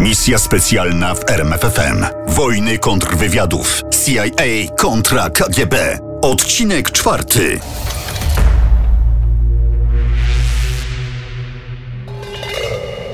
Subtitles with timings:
[0.00, 2.06] Misja specjalna w RMFFM.
[2.28, 3.82] Wojny kontrwywiadów.
[4.04, 5.98] CIA kontra KGB.
[6.22, 7.60] Odcinek czwarty.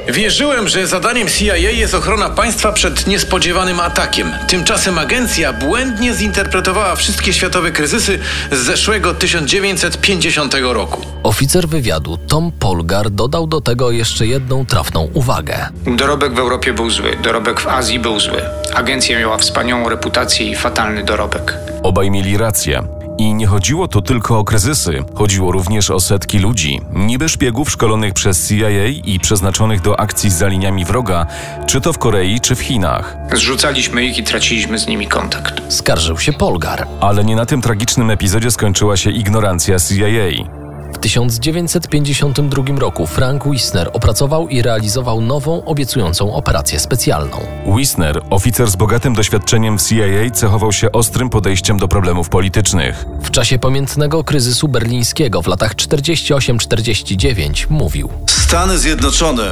[0.09, 4.33] Wierzyłem, że zadaniem CIA jest ochrona państwa przed niespodziewanym atakiem.
[4.49, 8.19] Tymczasem agencja błędnie zinterpretowała wszystkie światowe kryzysy
[8.53, 11.03] z zeszłego 1950 roku.
[11.23, 15.69] Oficer wywiadu Tom Polgar dodał do tego jeszcze jedną trafną uwagę.
[15.87, 18.43] Dorobek w Europie był zły, dorobek w Azji był zły.
[18.75, 21.55] Agencja miała wspaniałą reputację i fatalny dorobek.
[21.83, 22.83] Obaj mieli rację.
[23.25, 28.15] I nie chodziło tu tylko o kryzysy, chodziło również o setki ludzi, niby szpiegów szkolonych
[28.15, 31.27] przez CIA i przeznaczonych do akcji za liniami wroga,
[31.67, 33.17] czy to w Korei, czy w Chinach.
[33.33, 35.63] Zrzucaliśmy ich i traciliśmy z nimi kontakt.
[35.69, 36.87] Skarżył się Polgar.
[37.01, 40.63] Ale nie na tym tragicznym epizodzie skończyła się ignorancja CIA.
[40.95, 47.40] W 1952 roku Frank Wisner opracował i realizował nową, obiecującą operację specjalną.
[47.76, 53.04] Wisner, oficer z bogatym doświadczeniem w CIA, cechował się ostrym podejściem do problemów politycznych.
[53.22, 59.45] W czasie pamiętnego kryzysu berlińskiego w latach 48-49 mówił: Stany Zjednoczone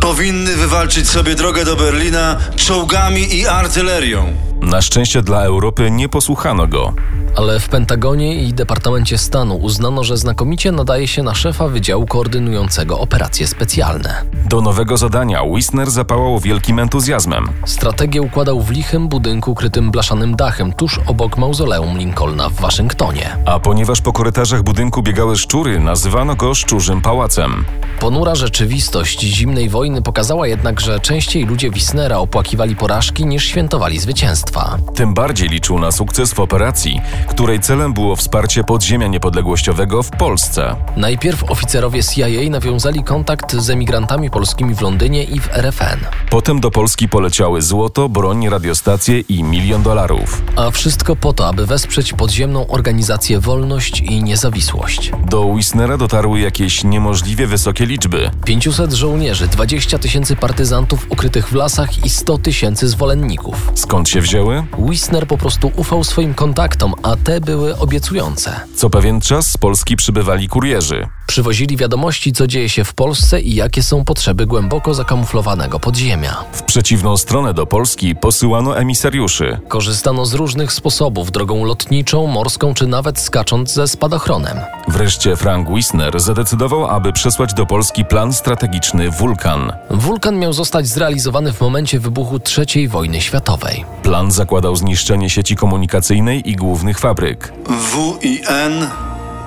[0.00, 4.32] powinny wywalczyć sobie drogę do Berlina czołgami i artylerią.
[4.60, 6.94] Na szczęście dla Europy nie posłuchano go.
[7.36, 12.98] Ale w Pentagonie i Departamencie Stanu uznano, że znakomicie nadaje się na szefa Wydziału Koordynującego
[12.98, 14.22] Operacje Specjalne.
[14.48, 17.48] Do nowego zadania Wisner zapałał wielkim entuzjazmem.
[17.66, 23.36] Strategię układał w lichym budynku krytym blaszanym dachem tuż obok mauzoleum Lincolna w Waszyngtonie.
[23.46, 27.64] A ponieważ po korytarzach budynku biegały szczury, nazywano go Szczurzym Pałacem.
[28.00, 34.78] Ponura rzeczywistość zimnej wojny pokazała jednak, że częściej ludzie Wisnera opłakiwali porażki niż świętowali zwycięstwa.
[34.94, 40.76] Tym bardziej liczył na sukces w operacji, której celem było wsparcie podziemia niepodległościowego w Polsce.
[40.96, 45.98] Najpierw oficerowie CIA nawiązali kontakt z emigrantami polskimi w Londynie i w RFN.
[46.30, 50.42] Potem do Polski poleciały złoto, broń, radiostacje i milion dolarów.
[50.56, 55.12] A wszystko po to, aby wesprzeć podziemną organizację Wolność i Niezawisłość.
[55.26, 58.30] Do Wisnera dotarły jakieś niemożliwie wysokie liczby.
[58.44, 63.72] 500 żołnierzy, 20 tysięcy partyzantów ukrytych w lasach i 100 tysięcy zwolenników.
[63.74, 64.64] Skąd się wzięły?
[64.78, 68.60] Wisner po prostu ufał swoim kontaktom, a te były obiecujące.
[68.76, 71.06] Co pewien czas z Polski przybywali kurierzy.
[71.26, 76.44] Przywozili wiadomości, co dzieje się w Polsce i jakie są potrzeby głęboko zakamuflowanego podziemia.
[76.52, 79.60] W przeciwną stronę do Polski posyłano emisariuszy.
[79.68, 84.58] Korzystano z różnych sposobów, drogą lotniczą, morską czy nawet skacząc ze spadochronem.
[84.88, 89.72] Wreszcie Frank Wisner zadecydował, aby przesłać do Polski plan strategiczny Wulkan.
[89.90, 93.84] Wulkan miał zostać zrealizowany w momencie wybuchu III wojny światowej.
[94.02, 97.52] Plan zakładał zniszczenie sieci komunikacyjnej i głównych fabryk.
[97.68, 98.86] WIN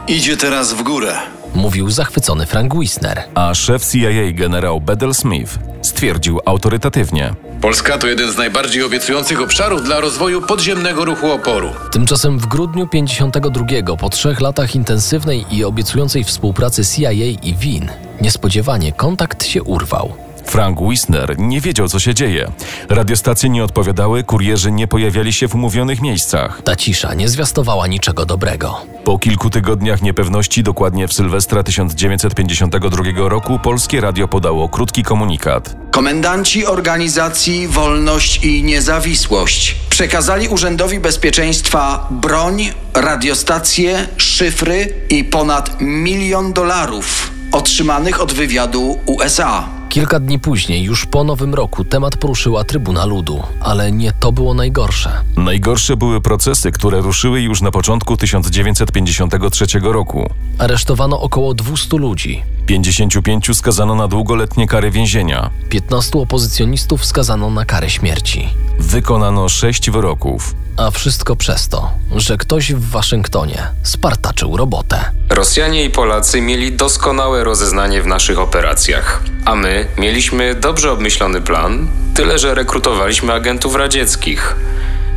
[0.07, 1.13] idzie teraz w górę.
[1.55, 3.23] Mówił zachwycony Frank Wisner.
[3.35, 7.33] A szef CIA generał Bedell Smith stwierdził autorytatywnie.
[7.61, 11.69] Polska to jeden z najbardziej obiecujących obszarów dla rozwoju podziemnego ruchu oporu.
[11.91, 17.89] Tymczasem w grudniu 52, po trzech latach intensywnej i obiecującej współpracy CIA i WIN,
[18.21, 20.13] niespodziewanie kontakt się urwał.
[20.53, 22.51] Frank Wisner nie wiedział, co się dzieje.
[22.89, 26.61] Radiostacje nie odpowiadały, kurierzy nie pojawiali się w umówionych miejscach.
[26.63, 28.75] Ta cisza nie zwiastowała niczego dobrego.
[29.03, 35.75] Po kilku tygodniach niepewności, dokładnie w Sylwestra 1952 roku, polskie radio podało krótki komunikat.
[35.91, 47.31] Komendanci organizacji Wolność i Niezawisłość przekazali Urzędowi Bezpieczeństwa broń, radiostacje, szyfry i ponad milion dolarów
[47.51, 49.82] otrzymanych od wywiadu USA.
[49.93, 54.53] Kilka dni później, już po nowym roku, temat poruszyła Trybuna Ludu, ale nie to było
[54.53, 55.11] najgorsze.
[55.37, 60.29] Najgorsze były procesy, które ruszyły już na początku 1953 roku.
[60.59, 62.43] Aresztowano około 200 ludzi.
[62.65, 65.49] 55 skazano na długoletnie kary więzienia.
[65.69, 68.49] 15 opozycjonistów skazano na karę śmierci.
[68.79, 70.55] Wykonano sześć wyroków.
[70.77, 75.05] A wszystko przez to, że ktoś w Waszyngtonie spartaczył robotę.
[75.29, 81.87] Rosjanie i Polacy mieli doskonałe rozeznanie w naszych operacjach, a my mieliśmy dobrze obmyślony plan,
[82.15, 84.55] tyle że rekrutowaliśmy agentów radzieckich.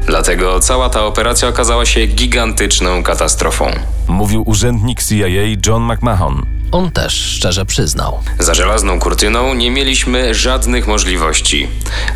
[0.07, 3.71] Dlatego cała ta operacja okazała się gigantyczną katastrofą.
[4.09, 5.27] Mówił urzędnik CIA
[5.67, 6.47] John McMahon.
[6.73, 8.19] On też szczerze przyznał.
[8.39, 11.69] Za żelazną kurtyną nie mieliśmy żadnych możliwości.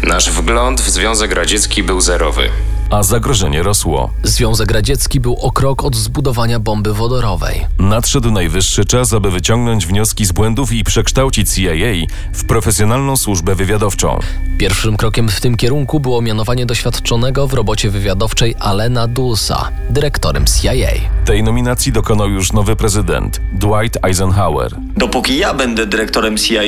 [0.02, 2.50] Nasz wgląd w Związek Radziecki był zerowy.
[2.90, 4.10] A zagrożenie rosło.
[4.22, 7.66] Związek Radziecki był o krok od zbudowania bomby wodorowej.
[7.78, 14.18] Nadszedł najwyższy czas, aby wyciągnąć wnioski z błędów i przekształcić CIA w profesjonalną służbę wywiadowczą.
[14.58, 20.90] Pierwszym krokiem w tym kierunku było mianowanie doświadczonego w robocie wywiadowczej Alena Dulsa dyrektorem CIA.
[21.24, 24.76] Tej nominacji dokonał już nowy prezydent, Dwight Eisenhower.
[24.96, 26.62] Dopóki ja będę dyrektorem CIA,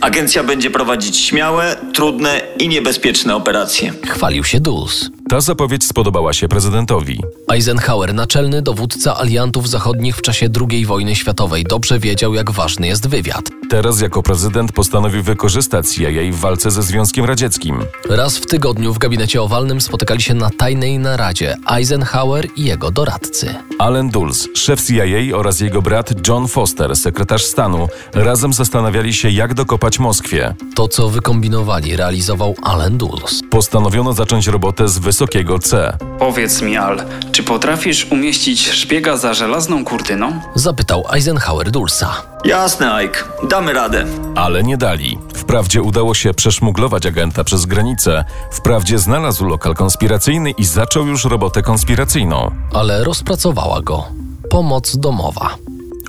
[0.00, 3.92] agencja będzie prowadzić śmiałe, trudne i niebezpieczne operacje.
[4.06, 5.10] Chwalił się Dulles.
[5.32, 7.20] Ta zapowiedź spodobała się prezydentowi.
[7.48, 13.08] Eisenhower, naczelny dowódca aliantów zachodnich w czasie II wojny światowej, dobrze wiedział, jak ważny jest
[13.08, 13.44] wywiad.
[13.70, 17.78] Teraz jako prezydent postanowił wykorzystać CIA w walce ze Związkiem Radzieckim.
[18.08, 23.54] Raz w tygodniu w gabinecie owalnym spotykali się na tajnej naradzie Eisenhower i jego doradcy.
[23.78, 29.54] Allen Dulles, szef CIA oraz jego brat John Foster, sekretarz stanu, razem zastanawiali się, jak
[29.54, 30.54] dokopać Moskwie.
[30.74, 33.40] To, co wykombinowali, realizował Allen Dulles.
[33.50, 35.96] Postanowiono zacząć robotę z wysokiego C.
[36.18, 37.02] Powiedz mi, Al,
[37.32, 40.40] czy potrafisz umieścić szpiega za żelazną kurtyną?
[40.54, 42.12] Zapytał Eisenhower Dulsa.
[42.44, 44.04] Jasne, Ike, damy radę.
[44.34, 45.18] Ale nie dali.
[45.34, 51.62] Wprawdzie udało się przeszmuglować agenta przez granicę, wprawdzie znalazł lokal konspiracyjny i zaczął już robotę
[51.62, 52.50] konspiracyjną.
[52.74, 54.04] Ale rozpracowała go.
[54.50, 55.56] Pomoc domowa.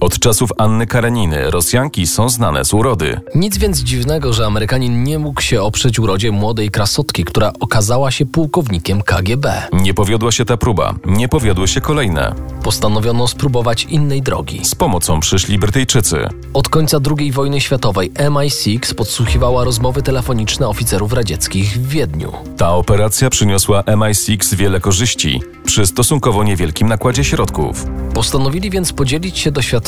[0.02, 3.22] Od czasów Anny Kareniny Rosjanki są znane z urody.
[3.36, 8.26] Nic więc dziwnego, że Amerykanin nie mógł się oprzeć urodzie młodej krasotki, która okazała się
[8.26, 9.68] pułkownikiem KGB.
[9.74, 12.36] Nie powiodła się ta próba, nie powiodły się kolejne.
[12.64, 14.66] Postanowiono spróbować innej drogi.
[14.66, 16.28] Z pomocą przyszli Brytyjczycy.
[16.54, 22.32] Od końca II wojny światowej MI6 podsłuchiwała rozmowy telefoniczne oficerów radzieckich w Wiedniu.
[22.58, 27.86] Ta operacja przyniosła MI6 wiele korzyści przy stosunkowo niewielkim nakładzie środków.
[28.14, 29.83] Postanowili więc podzielić się doświadczeniem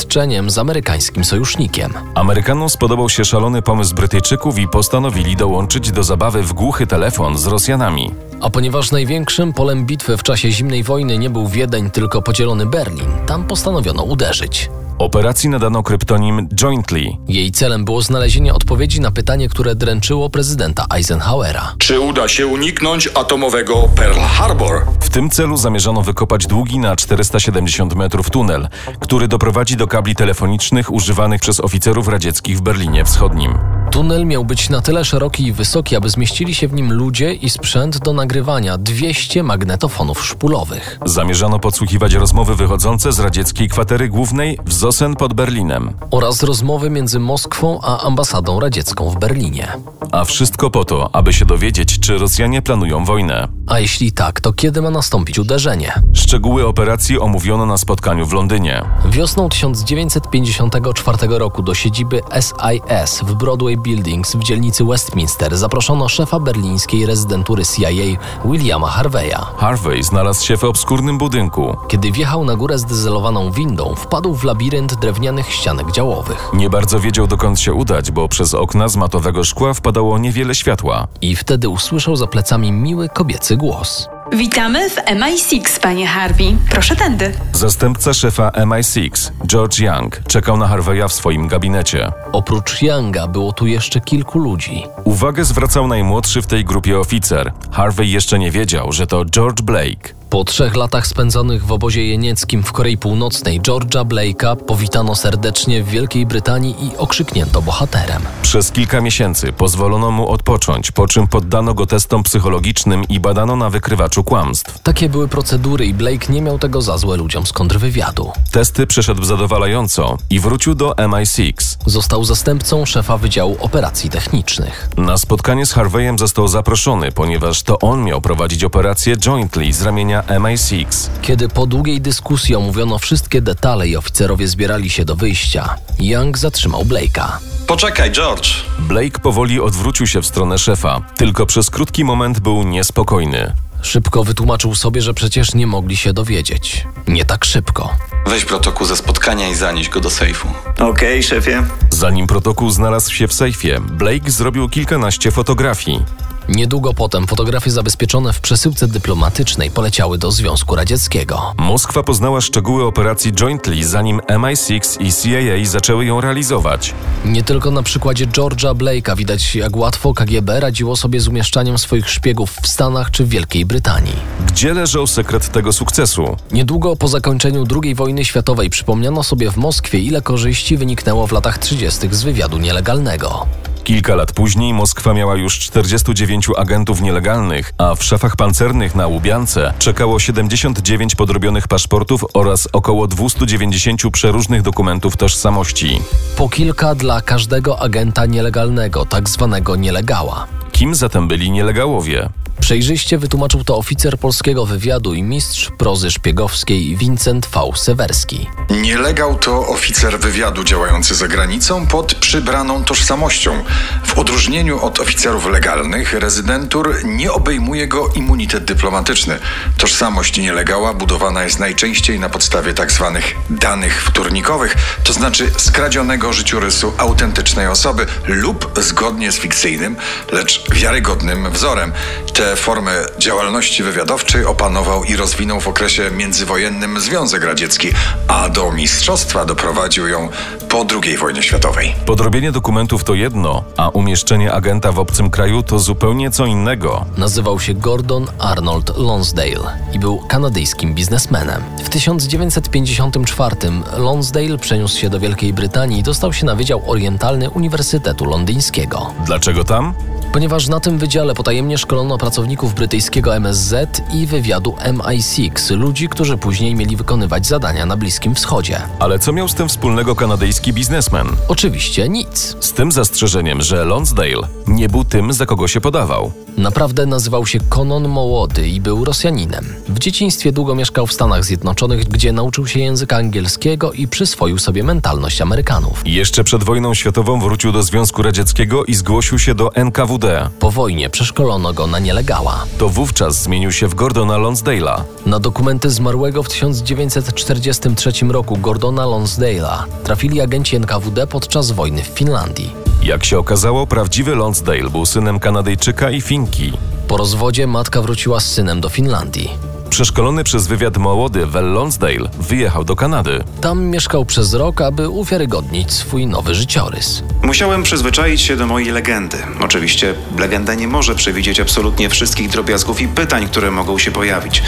[0.48, 1.92] z amerykańskim sojusznikiem.
[2.14, 7.46] Amerykanom spodobał się szalony pomysł Brytyjczyków i postanowili dołączyć do zabawy w głuchy telefon z
[7.46, 8.10] Rosjanami.
[8.40, 13.08] A ponieważ największym polem bitwy w czasie zimnej wojny nie był Wiedeń, tylko podzielony Berlin,
[13.26, 14.70] tam postanowiono uderzyć.
[14.98, 17.06] Operacji nadano kryptonim Jointly.
[17.28, 21.74] Jej celem było znalezienie odpowiedzi na pytanie, które dręczyło prezydenta Eisenhowera.
[21.78, 24.86] Czy uda się uniknąć atomowego Pearl Harbor?
[25.00, 28.68] W tym celu zamierzano wykopać długi na 470 metrów tunel,
[29.00, 33.58] który doprowadzi do kabli telefonicznych używanych przez oficerów radzieckich w Berlinie Wschodnim.
[33.90, 37.50] Tunel miał być na tyle szeroki i wysoki, aby zmieścili się w nim ludzie i
[37.50, 40.98] sprzęt do nagrywania 200 magnetofonów szpulowych.
[41.04, 45.92] Zamierzano podsłuchiwać rozmowy wychodzące z radzieckiej kwatery głównej w Zosen pod Berlinem.
[46.10, 49.68] Oraz rozmowy między Moskwą a ambasadą radziecką w Berlinie.
[50.12, 53.48] A wszystko po to, aby się dowiedzieć, czy Rosjanie planują wojnę.
[53.66, 55.92] A jeśli tak, to kiedy ma nastąpić uderzenie?
[56.12, 58.82] Szczegóły operacji omówiono na spotkaniu w Londynie.
[59.10, 59.48] Wiosną
[59.84, 67.62] 1954 roku do siedziby SIS w Broadway Buildings w dzielnicy Westminster zaproszono szefa berlińskiej rezydentury
[67.64, 69.38] CIA Williama Harveya.
[69.56, 71.76] Harvey znalazł się w obskurnym budynku.
[71.88, 76.50] Kiedy wjechał na górę zdezelowaną windą, wpadł w labirynt drewnianych ścianek działowych.
[76.54, 81.08] Nie bardzo wiedział dokąd się udać, bo przez okna z matowego szkła wpadało niewiele światła.
[81.20, 84.08] I wtedy usłyszał za plecami miły kobiecy głos.
[84.32, 86.56] Witamy w MI6, panie Harvey.
[86.70, 87.32] Proszę tędy.
[87.52, 92.12] Zastępca szefa MI6, George Young, czekał na Harveya w swoim gabinecie.
[92.32, 94.86] Oprócz Younga było tu jeszcze kilku ludzi.
[95.04, 97.52] Uwagę zwracał najmłodszy w tej grupie oficer.
[97.72, 100.14] Harvey jeszcze nie wiedział, że to George Blake.
[100.36, 105.88] Po trzech latach spędzonych w obozie jenieckim w Korei Północnej George'a Blake'a powitano serdecznie w
[105.88, 108.22] Wielkiej Brytanii i okrzyknięto bohaterem.
[108.42, 113.70] Przez kilka miesięcy pozwolono mu odpocząć, po czym poddano go testom psychologicznym i badano na
[113.70, 114.78] wykrywaczu kłamstw.
[114.78, 118.32] Takie były procedury i Blake nie miał tego za złe ludziom z kontrwywiadu.
[118.52, 121.76] Testy przeszedł zadowalająco i wrócił do MI6.
[121.86, 124.88] Został zastępcą szefa Wydziału Operacji Technicznych.
[124.96, 130.25] Na spotkanie z Harveyem został zaproszony, ponieważ to on miał prowadzić operację Jointly z ramienia
[130.26, 130.86] MI6.
[131.22, 136.84] Kiedy po długiej dyskusji omówiono wszystkie detale i oficerowie zbierali się do wyjścia, Young zatrzymał
[136.84, 137.28] Blake'a.
[137.66, 138.48] Poczekaj, George.
[138.78, 143.52] Blake powoli odwrócił się w stronę szefa, tylko przez krótki moment był niespokojny.
[143.82, 146.86] Szybko wytłumaczył sobie, że przecież nie mogli się dowiedzieć.
[147.08, 147.96] Nie tak szybko.
[148.26, 150.48] Weź protokół ze spotkania i zanieś go do sejfu.
[150.72, 151.62] Okej, okay, szefie.
[151.90, 156.02] Zanim protokół znalazł się w sejfie, Blake zrobił kilkanaście fotografii.
[156.48, 161.54] Niedługo potem fotografie zabezpieczone w przesyłce dyplomatycznej poleciały do Związku Radzieckiego.
[161.56, 166.94] Moskwa poznała szczegóły operacji Jointly, zanim MI6 i CIA zaczęły ją realizować.
[167.24, 172.10] Nie tylko na przykładzie George'a Blake'a widać, jak łatwo KGB radziło sobie z umieszczaniem swoich
[172.10, 174.16] szpiegów w Stanach czy w Wielkiej Brytanii.
[174.46, 176.36] Gdzie leżał sekret tego sukcesu?
[176.52, 181.58] Niedługo po zakończeniu II wojny światowej przypomniano sobie w Moskwie, ile korzyści wyniknęło w latach
[181.58, 182.08] 30.
[182.10, 183.46] z wywiadu nielegalnego.
[183.86, 189.72] Kilka lat później Moskwa miała już 49 agentów nielegalnych, a w szafach pancernych na Łubiance
[189.78, 196.00] czekało 79 podrobionych paszportów oraz około 290 przeróżnych dokumentów tożsamości.
[196.36, 200.46] Po kilka dla każdego agenta nielegalnego, tak zwanego nielegała.
[200.72, 202.28] Kim zatem byli nielegałowie?
[202.66, 207.60] Przejrzyście wytłumaczył to oficer polskiego wywiadu i mistrz prozy szpiegowskiej Vincent V.
[207.76, 208.46] Sewerski.
[208.70, 213.64] Nielegał to oficer wywiadu działający za granicą pod przybraną tożsamością.
[214.04, 219.38] W odróżnieniu od oficerów legalnych, rezydentur nie obejmuje go immunitet dyplomatyczny.
[219.78, 223.10] Tożsamość nielegała budowana jest najczęściej na podstawie tzw.
[223.14, 229.96] Tak danych wtórnikowych, to znaczy skradzionego życiorysu autentycznej osoby lub zgodnie z fikcyjnym,
[230.32, 231.92] lecz wiarygodnym wzorem.
[232.32, 237.92] Te formy działalności wywiadowczej opanował i rozwinął w okresie międzywojennym Związek Radziecki,
[238.28, 240.28] a do mistrzostwa doprowadził ją
[240.76, 241.94] po II wojnie światowej.
[242.06, 247.04] Podrobienie dokumentów to jedno, a umieszczenie agenta w obcym kraju to zupełnie co innego.
[247.16, 251.62] Nazywał się Gordon Arnold Lonsdale i był kanadyjskim biznesmenem.
[251.84, 253.56] W 1954
[253.96, 259.12] Lonsdale przeniósł się do Wielkiej Brytanii i dostał się na Wydział Orientalny Uniwersytetu Londyńskiego.
[259.26, 259.94] Dlaczego tam?
[260.32, 266.74] Ponieważ na tym wydziale potajemnie szkolono pracowników brytyjskiego MSZ i wywiadu MI6, ludzi, którzy później
[266.74, 268.80] mieli wykonywać zadania na Bliskim Wschodzie.
[268.98, 271.26] Ale co miał z tym wspólnego kanadyjski biznesmen?
[271.48, 272.56] Oczywiście nic.
[272.60, 276.32] Z tym zastrzeżeniem, że Lonsdale nie był tym, za kogo się podawał.
[276.56, 279.66] Naprawdę nazywał się Conon Mołody i był Rosjaninem.
[279.88, 284.82] W dzieciństwie długo mieszkał w Stanach Zjednoczonych, gdzie nauczył się języka angielskiego i przyswoił sobie
[284.84, 286.02] mentalność Amerykanów.
[286.04, 290.50] Jeszcze przed wojną światową wrócił do Związku Radzieckiego i zgłosił się do NKWD.
[290.58, 292.64] Po wojnie przeszkolono go na nielegała.
[292.78, 295.02] To wówczas zmienił się w Gordona Lonsdale'a.
[295.26, 302.74] Na dokumenty zmarłego w 1943 roku Gordona Lonsdale'a trafili agenci NKWD podczas wojny w Finlandii.
[303.02, 306.72] Jak się okazało, prawdziwy Lonsdale był synem Kanadyjczyka i Finki.
[307.08, 309.75] Po rozwodzie matka wróciła z synem do Finlandii.
[309.96, 313.44] Przeszkolony przez wywiad młody Vel Lonsdale wyjechał do Kanady.
[313.60, 317.22] Tam mieszkał przez rok, aby uwiarygodnić swój nowy życiorys.
[317.42, 319.36] Musiałem przyzwyczaić się do mojej legendy.
[319.60, 324.62] Oczywiście legenda nie może przewidzieć absolutnie wszystkich drobiazgów i pytań, które mogą się pojawić.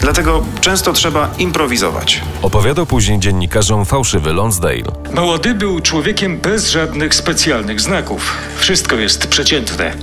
[0.00, 2.20] Dlatego często trzeba improwizować.
[2.42, 4.82] Opowiadał później dziennikarzom fałszywy Lonsdale.
[5.14, 8.32] Młody był człowiekiem bez żadnych specjalnych znaków.
[8.58, 9.94] Wszystko jest przeciętne.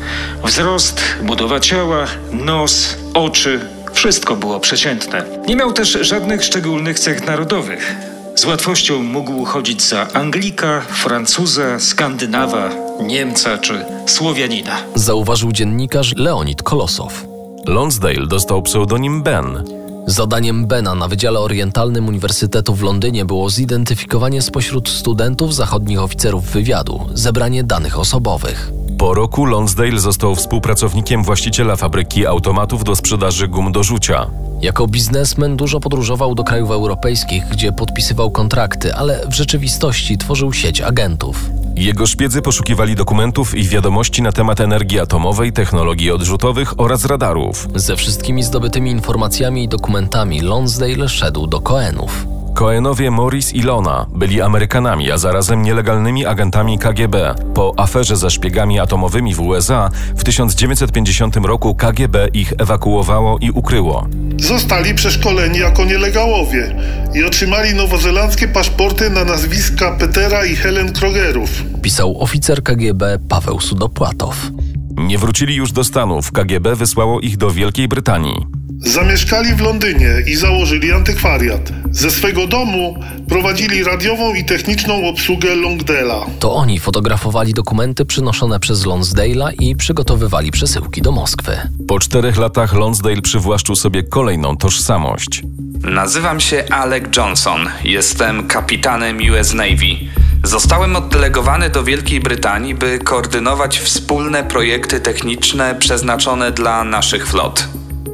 [0.44, 3.60] Wzrost, budowa ciała, nos, oczy,
[4.04, 5.26] wszystko było przeciętne.
[5.48, 7.96] Nie miał też żadnych szczególnych cech narodowych.
[8.36, 12.70] Z łatwością mógł chodzić za Anglika, Francuza, Skandynawa,
[13.02, 14.78] Niemca czy Słowianina.
[14.96, 17.26] Zauważył dziennikarz Leonid Kolosow.
[17.68, 19.64] Lonsdale dostał pseudonim Ben.
[20.08, 27.10] Zadaniem Bena na Wydziale Orientalnym Uniwersytetu w Londynie było zidentyfikowanie spośród studentów zachodnich oficerów wywiadu,
[27.14, 28.72] zebranie danych osobowych.
[29.04, 34.30] Po roku Lonsdale został współpracownikiem właściciela fabryki automatów do sprzedaży gum do rzucia.
[34.62, 40.82] Jako biznesmen dużo podróżował do krajów europejskich, gdzie podpisywał kontrakty, ale w rzeczywistości tworzył sieć
[40.82, 41.50] agentów.
[41.76, 47.68] Jego szpiedzy poszukiwali dokumentów i wiadomości na temat energii atomowej, technologii odrzutowych oraz radarów.
[47.76, 52.26] Ze wszystkimi zdobytymi informacjami i dokumentami Lonsdale szedł do Cohenów.
[52.54, 57.36] Cohenowie Morris i Lona byli Amerykanami, a zarazem nielegalnymi agentami KGB.
[57.56, 64.08] Po aferze ze szpiegami atomowymi w USA w 1950 roku KGB ich ewakuowało i ukryło.
[64.40, 66.76] Zostali przeszkoleni jako nielegałowie
[67.14, 71.64] i otrzymali nowozelandzkie paszporty na nazwiska Petera i Helen Krogerów.
[71.82, 74.52] Pisał oficer KGB Paweł Sudopłatow.
[74.98, 76.32] Nie wrócili już do Stanów.
[76.32, 78.63] KGB wysłało ich do Wielkiej Brytanii.
[78.86, 81.72] Zamieszkali w Londynie i założyli antykwariat.
[81.92, 82.96] Ze swego domu
[83.30, 86.26] prowadzili radiową i techniczną obsługę Longdale'a.
[86.40, 91.58] To oni fotografowali dokumenty przynoszone przez Lonsdale'a i przygotowywali przesyłki do Moskwy.
[91.88, 95.42] Po czterech latach Lonsdale przywłaszczył sobie kolejną tożsamość.
[95.84, 97.70] Nazywam się Alec Johnson.
[97.84, 99.96] Jestem kapitanem US Navy.
[100.44, 107.68] Zostałem oddelegowany do Wielkiej Brytanii, by koordynować wspólne projekty techniczne przeznaczone dla naszych flot.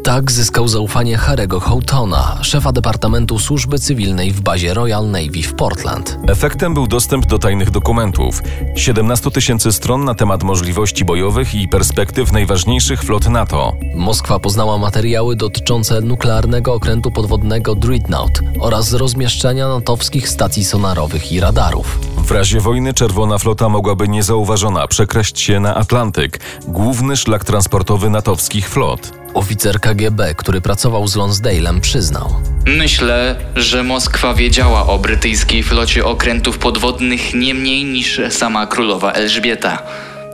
[0.09, 6.17] Tak zyskał zaufanie Harego Houghtona, szefa Departamentu Służby Cywilnej w bazie Royal Navy w Portland.
[6.27, 8.41] Efektem był dostęp do tajnych dokumentów.
[8.75, 13.73] 17 tysięcy stron na temat możliwości bojowych i perspektyw najważniejszych flot NATO.
[13.95, 21.99] Moskwa poznała materiały dotyczące nuklearnego okrętu podwodnego Dreadnought oraz rozmieszczenia natowskich stacji sonarowych i radarów.
[22.17, 28.69] W razie wojny Czerwona Flota mogłaby niezauważona przekraść się na Atlantyk, główny szlak transportowy natowskich
[28.69, 29.18] flot.
[29.33, 32.35] Oficer KGB, który pracował z Lonsdale'em, przyznał.
[32.65, 39.83] Myślę, że Moskwa wiedziała o brytyjskiej flocie okrętów podwodnych nie mniej niż sama królowa Elżbieta.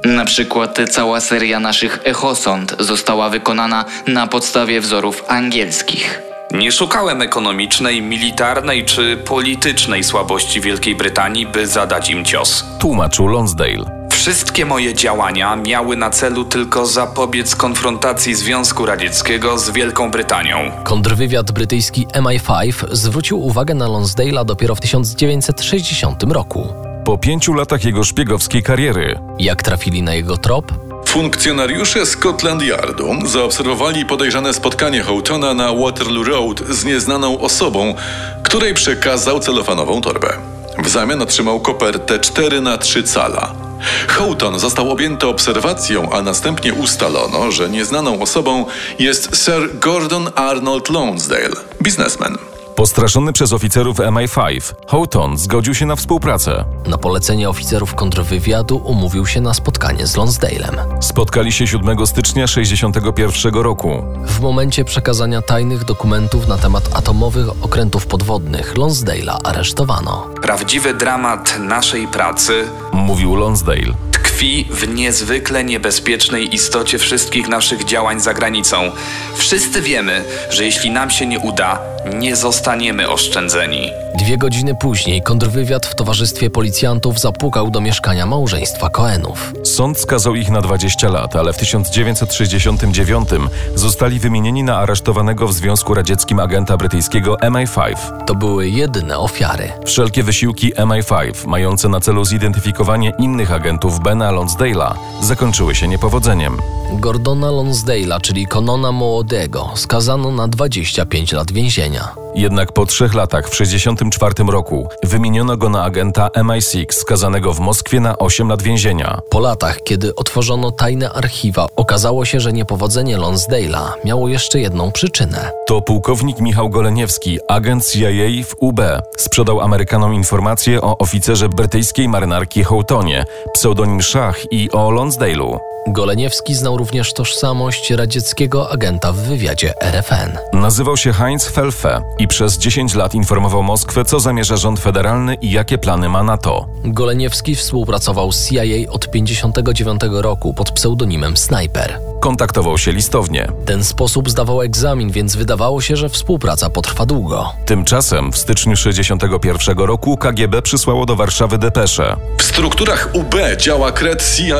[0.05, 6.21] Na przykład cała seria naszych echosond została wykonana na podstawie wzorów angielskich.
[6.51, 12.65] Nie szukałem ekonomicznej, militarnej czy politycznej słabości Wielkiej Brytanii, by zadać im cios.
[12.79, 13.94] Tłumaczył Lonsdale.
[14.25, 20.71] Wszystkie moje działania miały na celu tylko zapobiec konfrontacji Związku Radzieckiego z Wielką Brytanią.
[20.83, 26.73] Kontrwywiad brytyjski MI5 zwrócił uwagę na Lonsdale'a dopiero w 1960 roku.
[27.03, 29.19] Po pięciu latach jego szpiegowskiej kariery.
[29.39, 30.71] Jak trafili na jego trop?
[31.07, 37.95] Funkcjonariusze Scotland Yardu zaobserwowali podejrzane spotkanie Houghtona na Waterloo Road z nieznaną osobą,
[38.43, 40.37] której przekazał celofanową torbę.
[40.83, 43.64] W zamian otrzymał kopertę 4 na 3 cala.
[44.07, 48.65] Houghton został objęty obserwacją, a następnie ustalono, że nieznaną osobą
[48.99, 52.37] jest Sir Gordon Arnold Lonsdale, biznesmen.
[52.75, 56.65] Postraszony przez oficerów MI5, Houghton zgodził się na współpracę.
[56.87, 61.01] Na polecenie oficerów kontrwywiadu umówił się na spotkanie z Lonsdale'em.
[61.01, 64.03] Spotkali się 7 stycznia 1961 roku.
[64.25, 70.27] W momencie przekazania tajnych dokumentów na temat atomowych okrętów podwodnych Lonsdale'a aresztowano.
[70.41, 72.63] Prawdziwy dramat naszej pracy,
[72.93, 73.93] mówił Lonsdale,
[74.35, 78.91] tkwi w niezwykle niebezpiecznej istocie wszystkich naszych działań za granicą.
[79.35, 81.79] Wszyscy wiemy, że jeśli nam się nie uda,
[82.13, 83.91] nie zostaniemy oszczędzeni.
[84.19, 89.53] Dwie godziny później kontrwywiad w towarzystwie policjantów zapukał do mieszkania małżeństwa Cohenów.
[89.75, 93.29] Sąd skazał ich na 20 lat, ale w 1969
[93.75, 97.95] zostali wymienieni na aresztowanego w Związku Radzieckim agenta brytyjskiego MI5.
[98.25, 99.71] To były jedyne ofiary.
[99.85, 106.57] Wszelkie wysiłki MI5, mające na celu zidentyfikowanie innych agentów Bena Lonsdale'a, zakończyły się niepowodzeniem.
[106.91, 112.24] Gordona Lonsdale'a, czyli Conona Młodego, skazano na 25 lat więzienia.
[112.35, 117.99] Jednak po trzech latach, w 1964 roku, wymieniono go na agenta MI6 skazanego w Moskwie
[117.99, 119.19] na 8 lat więzienia.
[119.29, 125.51] Po latach, kiedy otworzono tajne archiwa, okazało się, że niepowodzenie Lonsdale'a miało jeszcze jedną przyczynę.
[125.67, 128.81] To pułkownik Michał Goleniewski, agent CIA w UB,
[129.17, 135.59] sprzedał Amerykanom informacje o oficerze brytyjskiej marynarki Houghtonie, pseudonim Szach i o Lonsdale'u.
[135.87, 140.37] Goleniewski znał również tożsamość radzieckiego agenta w wywiadzie RFN.
[140.53, 145.51] Nazywał się Heinz Felfe i przez 10 lat informował Moskwę, co zamierza rząd federalny i
[145.51, 146.67] jakie plany ma NATO.
[146.83, 151.99] Goleniewski współpracował z CIA od 1959 roku pod pseudonimem Sniper.
[152.21, 153.47] Kontaktował się listownie.
[153.65, 157.53] Ten sposób zdawał egzamin, więc wydawało się, że współpraca potrwa długo.
[157.65, 162.15] Tymczasem w styczniu 1961 roku KGB przysłało do Warszawy depeszę.
[162.37, 164.55] W strukturach UB działa kred CIA.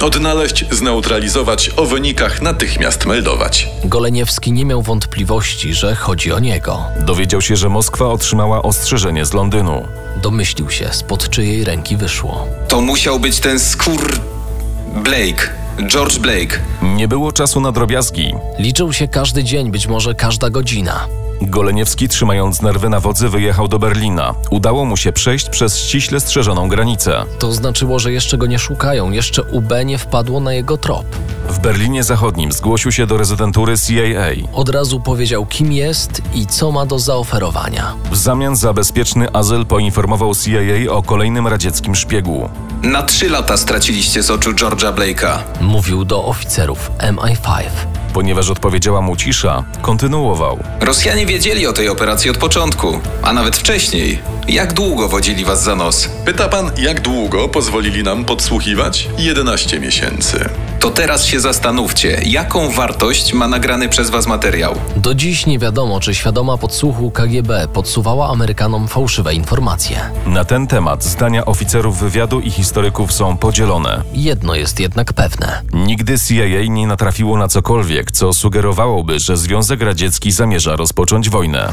[0.00, 3.68] Odnaleźć, zneutralizować, o wynikach natychmiast meldować.
[3.84, 6.84] Goleniewski nie miał wątpliwości, że chodzi o niego.
[7.00, 9.88] Dowiedział się, że Moskwa otrzymała ostrzeżenie z Londynu.
[10.22, 12.46] Domyślił się, spod czyjej ręki wyszło.
[12.68, 14.20] To musiał być ten skór...
[14.94, 15.50] Blake.
[15.86, 16.58] George Blake.
[16.82, 18.34] Nie było czasu na drobiazgi.
[18.58, 21.06] Liczył się każdy dzień, być może każda godzina.
[21.42, 24.34] Goleniewski, trzymając nerwy na wodzy, wyjechał do Berlina.
[24.50, 27.24] Udało mu się przejść przez ściśle strzeżoną granicę.
[27.38, 31.06] To znaczyło, że jeszcze go nie szukają, jeszcze UB nie wpadło na jego trop.
[31.48, 34.46] W Berlinie Zachodnim zgłosił się do rezydentury CIA.
[34.52, 37.94] Od razu powiedział, kim jest i co ma do zaoferowania.
[38.10, 42.48] W zamian za bezpieczny azyl poinformował CIA o kolejnym radzieckim szpiegu.
[42.82, 45.38] Na trzy lata straciliście z oczu George'a Blake'a.
[45.60, 47.62] Mówił do oficerów MI5.
[48.14, 50.58] Ponieważ odpowiedziała mu cisza, kontynuował.
[50.80, 54.18] Rosjanie wiedzieli o tej operacji od początku, a nawet wcześniej.
[54.48, 56.08] Jak długo wodzili was za nos?
[56.24, 59.08] Pyta pan, jak długo pozwolili nam podsłuchiwać?
[59.18, 60.48] 11 miesięcy.
[60.80, 64.74] To teraz się zastanówcie, jaką wartość ma nagrany przez was materiał.
[64.96, 70.00] Do dziś nie wiadomo, czy świadoma podsłuchu KGB podsuwała Amerykanom fałszywe informacje.
[70.26, 74.02] Na ten temat zdania oficerów wywiadu i historyków są podzielone.
[74.12, 75.62] Jedno jest jednak pewne.
[75.72, 81.72] Nigdy CIA nie natrafiło na cokolwiek, co sugerowałoby, że Związek Radziecki zamierza rozpocząć wojnę.